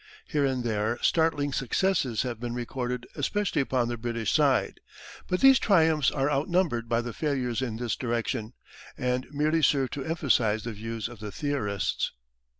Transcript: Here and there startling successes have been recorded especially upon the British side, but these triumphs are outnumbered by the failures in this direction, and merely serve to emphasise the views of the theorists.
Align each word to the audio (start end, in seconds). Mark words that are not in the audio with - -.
Here 0.25 0.47
and 0.47 0.63
there 0.63 0.97
startling 1.03 1.53
successes 1.53 2.23
have 2.23 2.39
been 2.39 2.55
recorded 2.55 3.05
especially 3.13 3.61
upon 3.61 3.87
the 3.87 3.97
British 3.97 4.31
side, 4.31 4.79
but 5.27 5.41
these 5.41 5.59
triumphs 5.59 6.09
are 6.09 6.27
outnumbered 6.27 6.89
by 6.89 7.01
the 7.01 7.13
failures 7.13 7.61
in 7.61 7.77
this 7.77 7.95
direction, 7.95 8.53
and 8.97 9.31
merely 9.31 9.61
serve 9.61 9.91
to 9.91 10.03
emphasise 10.03 10.63
the 10.63 10.73
views 10.73 11.07
of 11.07 11.19
the 11.19 11.31
theorists. 11.31 12.13